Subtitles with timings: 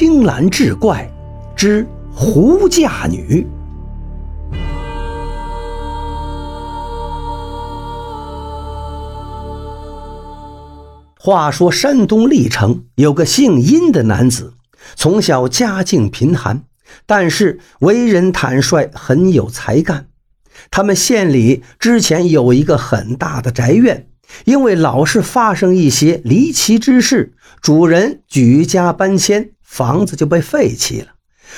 [0.00, 1.06] 青蓝志怪
[1.54, 3.46] 之狐嫁女。
[11.18, 14.54] 话说山东历城有个姓殷的男子，
[14.96, 16.62] 从小家境贫寒，
[17.04, 20.06] 但是为人坦率，很有才干。
[20.70, 24.06] 他们县里之前有一个很大的宅院。
[24.44, 31.06] 因为老是发生一些离奇之事，主人举家搬迁，房子就被废弃了。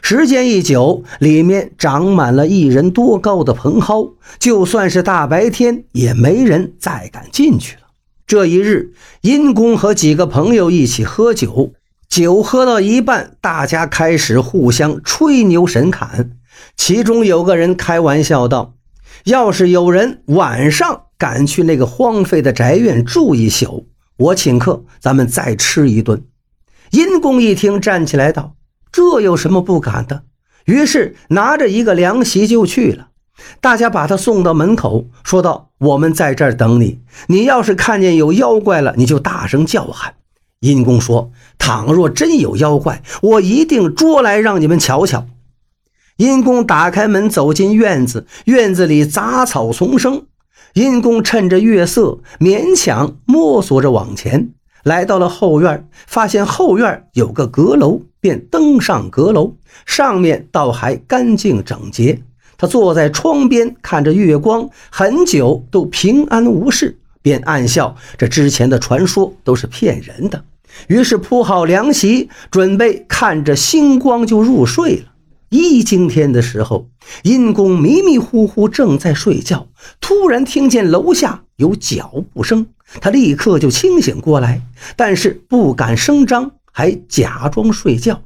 [0.00, 7.82] 时间一久，里面长满了一人多高的蓬蒿，就算是大白天，也没人再敢进去了。
[8.26, 8.92] 这一日，
[9.22, 11.72] 殷公和几个朋友一起喝酒，
[12.08, 16.30] 酒喝到一半，大家开始互相吹牛神侃。
[16.76, 18.74] 其中有个人开玩笑道
[19.26, 23.86] ：“要是有人晚上……”赶去那个荒废的宅院住一宿，
[24.18, 26.22] 我请客，咱们再吃一顿。
[26.90, 28.54] 殷公一听，站起来道
[28.92, 30.22] ：“这有什么不敢的？”
[30.66, 33.08] 于是拿着一个凉席就去了。
[33.60, 37.00] 大家把他送到门口，说道：“我们在这儿等你。
[37.28, 40.14] 你要是看见有妖怪了，你就大声叫喊。”
[40.60, 45.26] 殷公说：“倘若真有妖怪，我一定捉来让你们瞧瞧。”
[46.16, 50.24] 殷公打开门走进院子，院子里杂草丛生。
[50.72, 54.50] 殷公趁着月色，勉强摸索着往前，
[54.86, 62.22] 来到了后院，发现后院有个阁楼，便登上阁楼，上面倒还干净整洁。
[62.56, 70.44] 他坐在窗边，看着月光，很久都平安无事，便暗笑：这之前的传说都是骗人的。
[70.86, 75.06] 于是铺好凉席，准备看着星光就入睡了。
[75.48, 76.86] 一惊天的时候，
[77.24, 79.66] 殷公迷迷糊糊正在睡觉，
[80.00, 82.66] 突然听见楼下有脚步声，
[83.00, 84.62] 他立刻就清醒过来，
[84.96, 88.22] 但是不敢声张，还假装睡觉。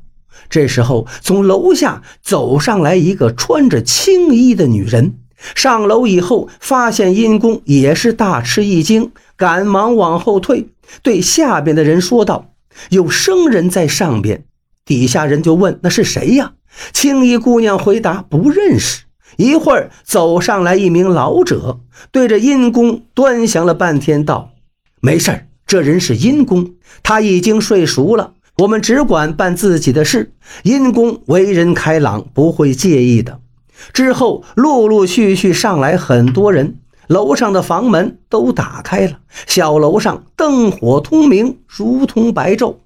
[0.49, 5.15] 这时候，从楼下走上来一个穿着青衣的女人。
[5.55, 10.69] 上楼以后，发现殷公也是大吃一惊，赶忙往后退，
[11.03, 12.53] 对下边的人说道
[12.91, 14.45] ：“有生人在上边。”
[14.85, 16.53] 底下人就问：“那是谁呀？”
[16.93, 19.05] 青衣姑娘回答：“不认识。”
[19.39, 21.81] 一会儿走上来一名老者，
[22.11, 24.51] 对着殷公端详了半天，道
[25.01, 28.35] ：“没事，这人是殷公，他已经睡熟了。
[28.59, 30.35] 我们只管办自己的事。
[30.63, 33.41] 殷公为人开朗，不会介意的。”
[33.95, 42.77] 之后陆陆续续上来很多人，楼上的房门都打开了，小楼上灯火通明，如同白昼。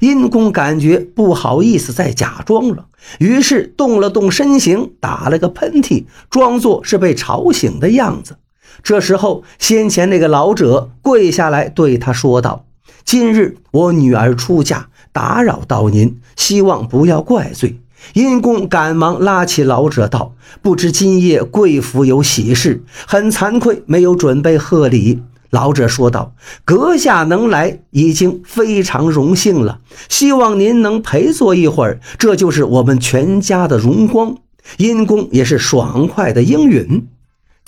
[0.00, 2.86] 殷公感觉不好意思再假装了，
[3.18, 8.36] 于是动了动身形，打了个喷嚏，装作是被吵醒的样子。
[8.82, 12.64] 这时候，先前那个老者跪下来对他说道
[13.04, 17.78] ：“今日我女儿出嫁，打扰到您，希望不要怪罪。”
[18.14, 26.34] 殷公赶忙拉起老者道：“不知今夜贵府有喜事，很惭愧没有准备贺礼。”老者说道
[26.64, 34.36] ：“阁下能来已经非常荣幸了，希望您能陪坐一会儿，这就是我们全家的荣光。”
[34.78, 37.06] 殷公也是爽快的应允。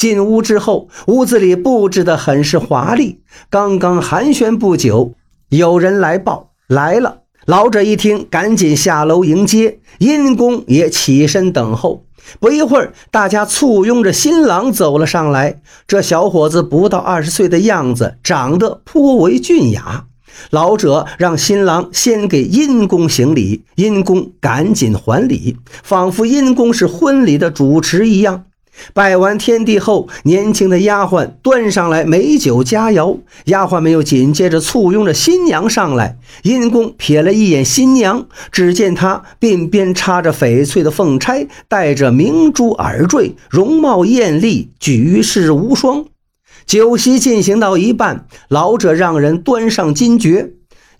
[0.04, 3.22] 进屋之后，屋子里布置的很是华丽。
[3.48, 5.14] 刚刚寒暄不久，
[5.48, 7.22] 有人来报来了。
[7.46, 9.78] 老者一听，赶紧下楼迎接。
[10.00, 12.04] 殷公也起身等候。
[12.38, 15.62] 不一会儿，大家簇拥着新郎走了上来。
[15.86, 20.04] 这小伙子不到二十岁的样子，长得颇为俊雅。
[20.50, 28.44] 老者让新郎先给殷公行礼，殷公赶紧还礼，仿佛殷公是婚礼的主持一样。
[28.92, 36.18] 拜完天地后，年轻的丫鬟端上来美酒佳肴，丫鬟们又紧接着簇拥着新娘上来。
[36.42, 46.04] 殷公瞥了一眼新娘，只见她鬓边插着翡翠的凤钗，戴着明珠耳坠，容貌艳丽，举世无双。
[46.66, 50.50] 酒席进行到一半，老者让人端上金爵。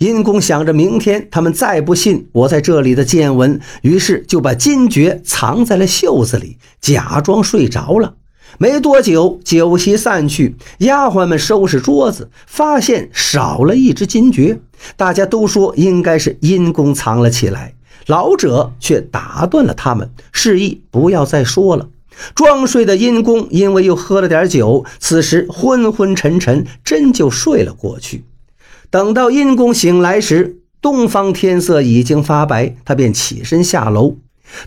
[0.04, 8.17] 殷公想着明天他们再不信我在这里的见闻，于是就把金爵藏在了袖子里，假装睡着了。
[8.58, 14.61] 没多久，酒席散去，丫鬟们收拾桌子，发现少了一只金爵。
[14.94, 17.73] 大家都说应该是殷公藏了起来，
[18.06, 21.88] 老者却打断了他们，示意不要再说了。
[22.34, 28.23] 装睡的殷公因为又喝了点酒，此时昏昏沉沉，真就睡了过去。
[28.94, 34.19] 等到殷公醒来时，东方天色已经发白，他便起身下楼。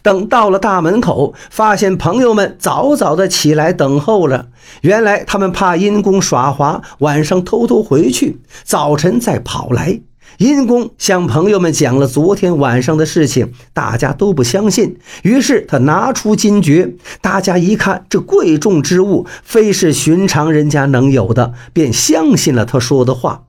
[0.02, 4.48] 等到了大门口，发现朋友们早早的起来等候了。
[4.82, 10.02] 原来他们怕殷公耍滑，晚上偷偷回去，早晨再跑来。
[10.40, 14.98] 殷公向朋友们讲了昨天晚上的事情，大家都不相信。
[15.24, 23.44] 于是他拿出金爵，大家一看这贵重之物非是寻常人家能有的，便相信了他说的话。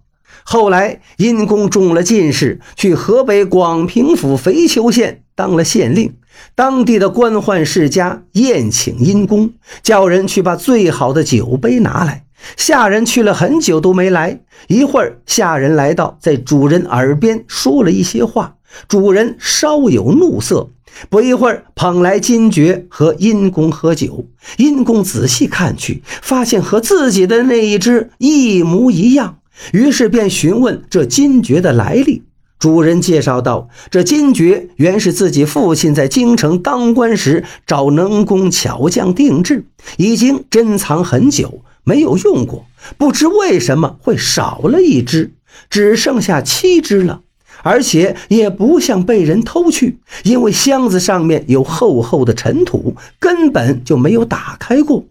[0.50, 6.14] 后来，殷公中了进士，去河北广平府肥丘县当了县令。
[6.54, 9.50] 当地的官宦世家宴请殷公，
[9.82, 12.24] 叫人去把最好的酒杯拿来。
[12.56, 18.54] 下人去了很久都没来，一会儿下人来到，在主人耳边说了一些话，
[18.88, 20.70] 主人稍有怒色。
[21.10, 24.24] 不一会儿，捧来金爵和殷公喝酒。
[24.56, 29.37] 殷公仔细看去，发现和自己的那一只一模一样，
[29.72, 32.22] 于是便询问这金爵的来历。
[32.58, 39.64] 主人介绍道：“这金爵原是自己父亲在京城当官时找能工巧匠定制，
[39.96, 42.66] 已经珍藏很久。”没有用过，
[42.98, 45.32] 不知为什么会少了一只，
[45.70, 47.22] 只剩下七只了，
[47.62, 55.06] 而且也不像被人偷去，因为箱子上面有厚厚的尘土，根本就没有打开过。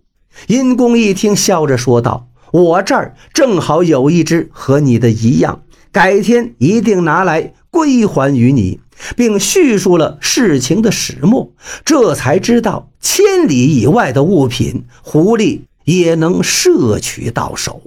[0.46, 8.80] 殷公一听，笑着说道：“我这儿正好有一只和你的一样，改天一定拿来归还于你。”
[9.16, 11.52] 并叙述了事情的始末，
[11.86, 15.62] 这才知道千里以外的物品，狐狸。
[15.88, 17.82] 也能摄取到手。